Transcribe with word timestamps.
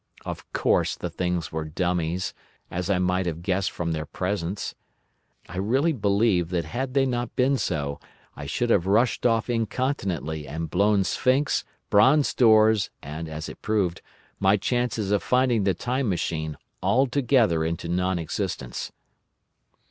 Of 0.25 0.51
course 0.51 0.95
the 0.95 1.11
things 1.11 1.51
were 1.51 1.63
dummies, 1.63 2.33
as 2.71 2.89
I 2.89 2.97
might 2.97 3.27
have 3.27 3.43
guessed 3.43 3.69
from 3.69 3.91
their 3.91 4.07
presence. 4.07 4.73
I 5.47 5.57
really 5.57 5.93
believe 5.93 6.49
that 6.49 6.65
had 6.65 6.95
they 6.95 7.05
not 7.05 7.35
been 7.35 7.55
so, 7.57 7.99
I 8.35 8.47
should 8.47 8.71
have 8.71 8.87
rushed 8.87 9.27
off 9.27 9.47
incontinently 9.47 10.47
and 10.47 10.71
blown 10.71 11.03
Sphinx, 11.03 11.63
bronze 11.91 12.33
doors, 12.33 12.89
and 13.03 13.29
(as 13.29 13.47
it 13.47 13.61
proved) 13.61 14.01
my 14.39 14.57
chances 14.57 15.11
of 15.11 15.21
finding 15.21 15.65
the 15.65 15.75
Time 15.75 16.09
Machine, 16.09 16.57
all 16.81 17.05
together 17.05 17.63
into 17.63 17.87
non 17.87 18.17
existence. 18.17 18.91